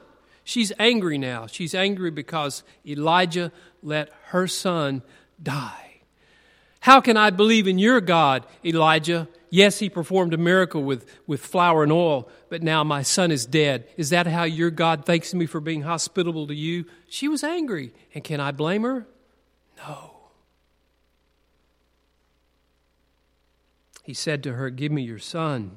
[0.48, 1.46] She's angry now.
[1.46, 3.52] She's angry because Elijah
[3.84, 5.02] let her son
[5.44, 6.00] die.
[6.80, 9.28] How can I believe in your God, Elijah?
[9.50, 13.46] Yes, he performed a miracle with, with flour and oil, but now my son is
[13.46, 13.90] dead.
[13.98, 16.86] Is that how your God thanks me for being hospitable to you?
[17.10, 17.92] She was angry.
[18.16, 19.06] And can I blame her?
[19.86, 20.14] No.
[24.06, 25.76] He said to her, Give me your son.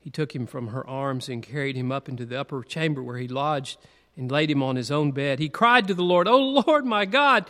[0.00, 3.18] He took him from her arms and carried him up into the upper chamber where
[3.18, 3.78] he lodged
[4.16, 5.38] and laid him on his own bed.
[5.38, 7.48] He cried to the Lord, O Lord my God,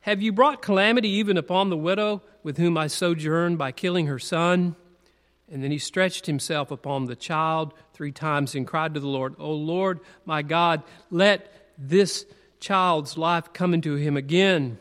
[0.00, 4.18] have you brought calamity even upon the widow with whom I sojourned by killing her
[4.18, 4.76] son?
[5.50, 9.34] And then he stretched himself upon the child three times and cried to the Lord,
[9.38, 12.26] O Lord my God, let this
[12.60, 14.78] child's life come into him again.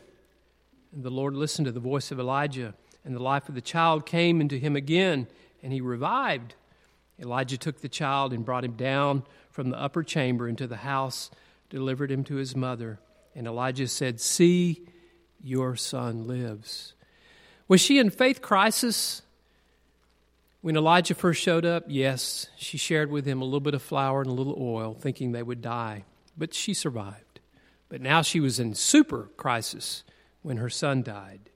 [0.94, 4.06] And the Lord listened to the voice of Elijah, and the life of the child
[4.06, 5.28] came into him again,
[5.62, 6.56] and he revived.
[7.20, 11.32] Elijah took the child and brought him down from the upper chamber into the house,
[11.70, 13.00] delivered him to his mother.
[13.34, 14.86] And Elijah said, See,
[15.42, 16.94] your son lives.
[17.68, 19.22] Was she in faith crisis
[20.62, 21.86] when Elijah first showed up?
[21.88, 25.32] Yes, she shared with him a little bit of flour and a little oil, thinking
[25.32, 26.04] they would die.
[26.38, 27.40] But she survived.
[27.88, 30.04] But now she was in super crisis
[30.42, 31.50] when her son died.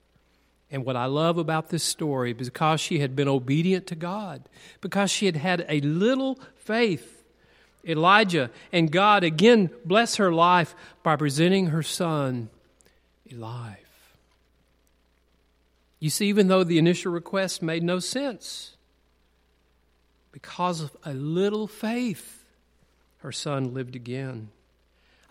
[0.72, 4.44] And what I love about this story, because she had been obedient to God,
[4.82, 7.24] because she had had a little faith,
[7.86, 12.50] Elijah and God again bless her life by presenting her son
[13.32, 13.78] alive.
[16.00, 18.76] You see, even though the initial request made no sense,
[20.32, 22.46] because of a little faith,
[23.20, 24.50] her son lived again.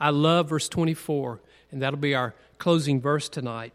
[0.01, 3.73] I love verse 24, and that'll be our closing verse tonight.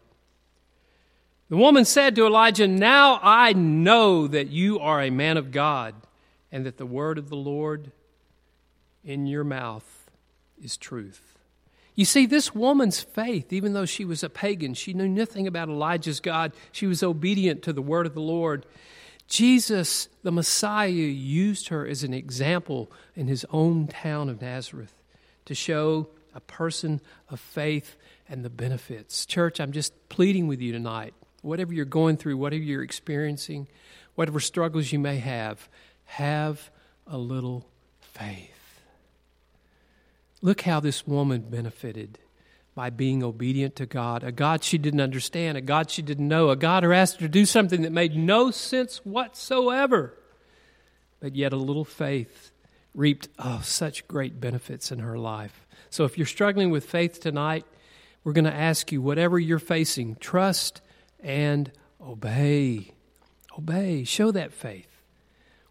[1.50, 5.94] The woman said to Elijah, Now I know that you are a man of God,
[6.50, 7.92] and that the word of the Lord
[9.04, 10.10] in your mouth
[10.62, 11.36] is truth.
[11.94, 15.68] You see, this woman's faith, even though she was a pagan, she knew nothing about
[15.68, 18.66] Elijah's God, she was obedient to the word of the Lord.
[19.28, 24.94] Jesus, the Messiah, used her as an example in his own town of Nazareth
[25.44, 27.96] to show a person of faith
[28.28, 29.24] and the benefits.
[29.26, 31.14] Church, I'm just pleading with you tonight
[31.44, 33.68] whatever you're going through, whatever you're experiencing,
[34.14, 35.68] whatever struggles you may have,
[36.04, 36.70] have
[37.06, 37.66] a little
[38.00, 38.50] faith.
[40.40, 42.18] Look how this woman benefited
[42.74, 46.50] by being obedient to God, a God she didn't understand, a God she didn't know,
[46.50, 50.18] a God who asked her to do something that made no sense whatsoever.
[51.20, 52.50] But yet, a little faith
[52.94, 55.66] reaped oh, such great benefits in her life.
[55.88, 57.64] So, if you're struggling with faith tonight,
[58.24, 60.80] we're going to ask you whatever you're facing, trust
[61.24, 62.92] and obey.
[63.58, 64.04] Obey.
[64.04, 64.86] Show that faith.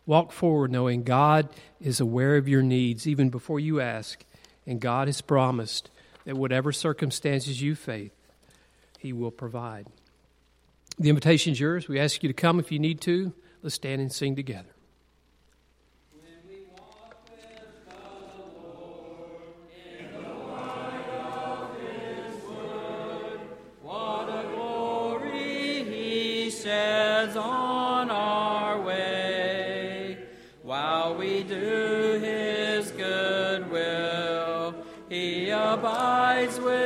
[0.06, 1.48] Walk forward knowing God
[1.80, 4.26] is aware of your needs even before you ask,
[4.68, 5.90] and God has promised
[6.26, 8.12] that whatever circumstances you face,
[9.00, 9.88] He will provide.
[11.00, 11.88] The invitation is yours.
[11.88, 13.34] We ask you to come if you need to.
[13.62, 14.73] Let's stand and sing together.
[26.66, 30.18] on our way.
[30.62, 34.76] While we do his good will,
[35.10, 36.83] he abides with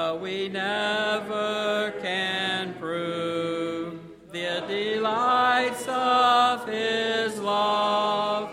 [0.00, 4.00] but we never can prove
[4.32, 8.49] the delights of his love.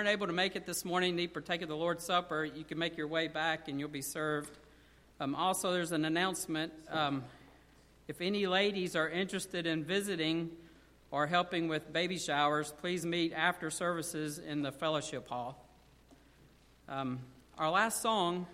[0.00, 2.78] Weren't able to make it this morning, need partake of the Lord's Supper, you can
[2.78, 4.56] make your way back and you'll be served.
[5.20, 6.72] Um, also, there's an announcement.
[6.88, 7.22] Um,
[8.08, 10.52] if any ladies are interested in visiting
[11.10, 15.68] or helping with baby showers, please meet after services in the fellowship hall.
[16.88, 17.18] Um,
[17.58, 18.46] our last song,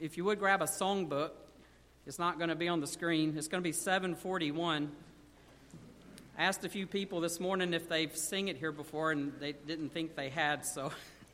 [0.00, 1.32] if you would grab a songbook,
[2.06, 3.34] it's not going to be on the screen.
[3.36, 4.90] It's going to be 741
[6.36, 9.90] asked a few people this morning if they've sing it here before, and they didn't
[9.90, 10.90] think they had, so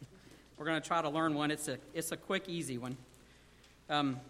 [0.59, 1.51] we're going to try to learn one.
[1.51, 2.99] It's a, it's a quick, easy one.
[3.89, 4.21] Um,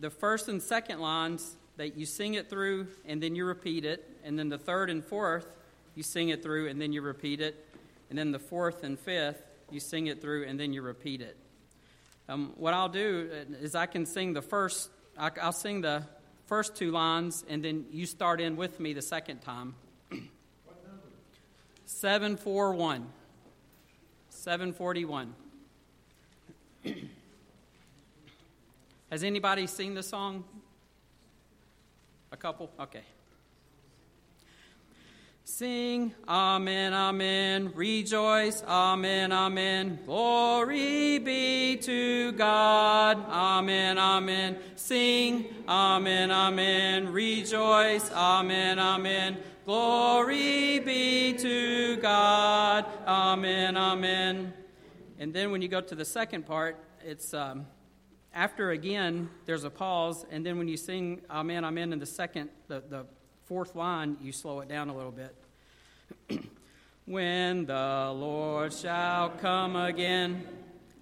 [0.00, 4.08] the first and second lines, that you sing it through and then you repeat it,
[4.22, 5.46] and then the third and fourth,
[5.96, 7.66] you sing it through and then you repeat it,
[8.10, 11.36] and then the fourth and fifth, you sing it through and then you repeat it.
[12.28, 13.28] Um, what I'll do
[13.60, 16.02] is I can sing the first, I'll sing the
[16.46, 19.74] first two lines, and then you start in with me the second time.
[21.86, 23.06] 741.
[24.30, 25.34] 741.
[29.10, 30.44] Has anybody seen the song?
[32.32, 32.70] A couple?
[32.80, 33.04] Okay.
[35.46, 37.70] Sing, Amen, Amen.
[37.74, 39.98] Rejoice, Amen, Amen.
[40.06, 44.56] Glory be to God, Amen, Amen.
[44.74, 47.12] Sing, Amen, Amen.
[47.12, 49.36] Rejoice, Amen, Amen.
[49.64, 52.84] Glory be to God.
[53.06, 54.52] Amen, amen.
[55.18, 57.64] And then when you go to the second part, it's um,
[58.34, 60.26] after again, there's a pause.
[60.30, 63.06] And then when you sing Amen, Amen in the second, the, the
[63.46, 65.34] fourth line, you slow it down a little bit.
[67.06, 70.46] when the Lord shall come again,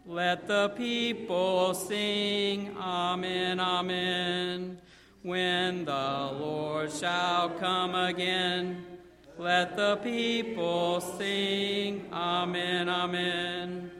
[0.06, 4.80] let the people sing, Amen, Amen.
[5.22, 8.84] When the Lord shall come again,
[9.38, 13.90] let the people sing, Amen, Amen.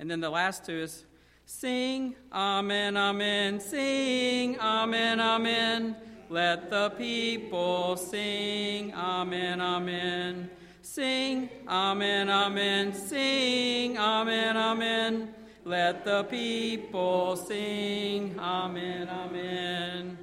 [0.00, 1.04] And then the last two is,
[1.46, 5.96] Sing, Amen, Amen, sing, Amen, Amen.
[6.30, 10.50] Let the people sing, Amen, Amen.
[10.82, 15.34] Sing, Amen, Amen, sing, Amen, Amen.
[15.64, 20.18] Let the people sing, Amen, Amen.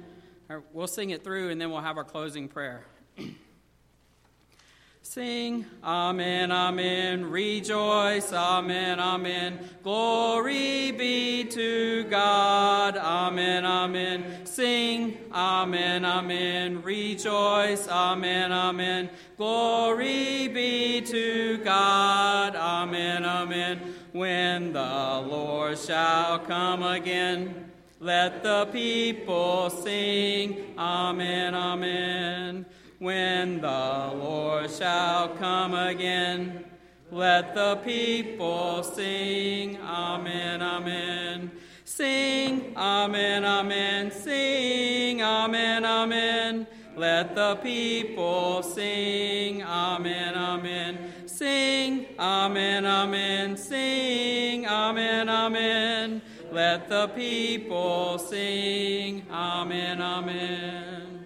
[0.48, 2.84] Right, we'll sing it through and then we'll have our closing prayer.
[5.16, 9.58] Sing, Amen, Amen, rejoice, Amen, Amen.
[9.82, 14.44] Glory be to God, Amen, Amen.
[14.44, 19.08] Sing, Amen, Amen, rejoice, Amen, Amen.
[19.38, 23.94] Glory be to God, Amen, Amen.
[24.12, 32.66] When the Lord shall come again, let the people sing, Amen, Amen
[32.98, 36.64] when the Lord shall come again.
[37.10, 41.50] Let the people sing, Amen, Amen.
[41.84, 46.66] Sing, Amen, Amen, sing, Amen, Amen.
[46.96, 51.12] Let the people sing, Amen, Amen.
[51.26, 56.22] Sing, Amen, Amen, sing, Amen, Amen.
[56.50, 61.25] Let the people sing, Amen, Amen.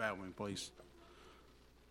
[0.00, 0.70] Bow with me, please.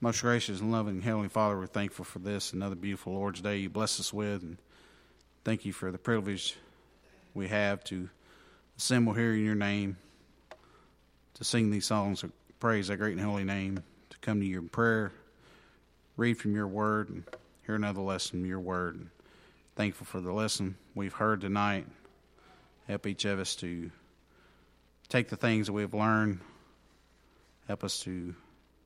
[0.02, 3.70] Most gracious and loving Heavenly Father, we're thankful for this, another beautiful Lord's Day you
[3.70, 4.42] bless us with.
[4.42, 4.58] And
[5.46, 6.56] thank you for the privilege
[7.36, 8.10] we have to
[8.80, 9.96] assemble here in your name,
[11.36, 14.58] to sing these songs of praise, thy great and holy name, to come to you
[14.58, 15.12] in prayer,
[16.18, 17.24] read from your word, and
[17.64, 18.96] hear another lesson from your word.
[18.96, 19.10] And
[19.76, 21.86] thankful for the lesson we've heard tonight.
[22.88, 23.92] Help each of us to
[25.10, 26.40] take the things that we've learned
[27.70, 28.34] Help us to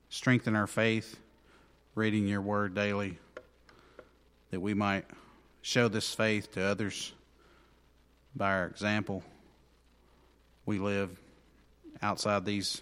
[0.09, 1.17] strengthen our faith,
[1.95, 3.17] reading your word daily,
[4.51, 5.05] that we might
[5.61, 7.13] show this faith to others
[8.35, 9.23] by our example.
[10.65, 11.17] We live
[12.01, 12.81] outside these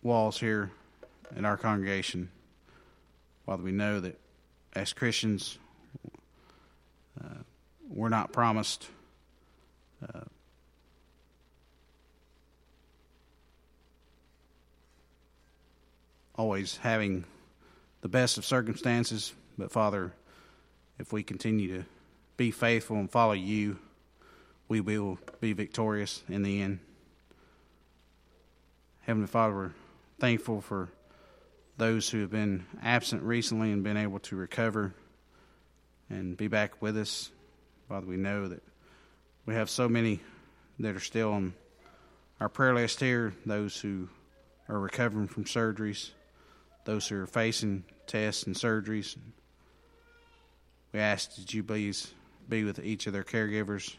[0.00, 0.70] walls here
[1.34, 2.30] in our congregation.
[3.44, 4.20] Father, we know that
[4.76, 5.58] as Christians,
[7.20, 7.42] uh,
[7.90, 8.86] we're not promised
[10.00, 10.20] uh,
[16.38, 17.24] always having
[18.00, 20.12] the best of circumstances, but Father,
[20.98, 21.84] if we continue to
[22.36, 23.76] be faithful and follow you,
[24.68, 26.78] we will be victorious in the end.
[29.00, 29.70] Heavenly Father, we're
[30.20, 30.88] thankful for
[31.76, 34.94] those who have been absent recently and been able to recover
[36.08, 37.30] and be back with us.
[37.88, 38.62] Father, we know that
[39.44, 40.20] we have so many
[40.78, 41.54] that are still on
[42.38, 44.08] our prayer list here, those who
[44.68, 46.10] are recovering from surgeries
[46.88, 49.14] those who are facing tests and surgeries.
[50.94, 52.14] We ask that you please
[52.48, 53.96] be with each of their caregivers.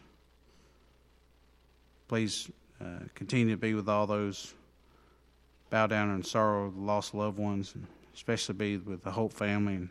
[2.08, 2.50] Please
[2.82, 4.56] uh, continue to be with all those
[5.70, 7.76] bow down in sorrow the lost loved ones,
[8.16, 9.90] especially be with the Hope family, and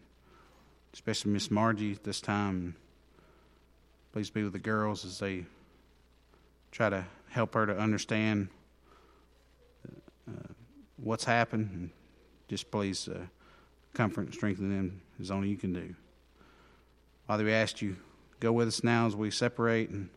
[0.93, 2.75] especially Miss Margie at this time.
[4.13, 5.45] Please be with the girls as they
[6.73, 8.49] try to help her to understand
[10.29, 10.49] uh,
[10.97, 11.91] what's happened
[12.49, 13.27] just please uh,
[13.95, 15.95] comfort and strengthen them as only you can do.
[17.27, 17.97] Father, we ask you
[18.41, 20.09] go with us now as we separate, and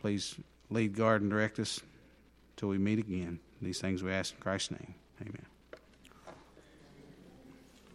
[0.00, 0.36] please
[0.70, 1.80] lead, guard, and direct us
[2.56, 3.40] till we meet again.
[3.60, 4.94] These things we ask in Christ's name.
[5.20, 5.51] Amen.